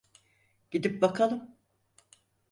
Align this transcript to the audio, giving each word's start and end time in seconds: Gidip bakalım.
Gidip 0.71 1.01
bakalım. 1.01 1.57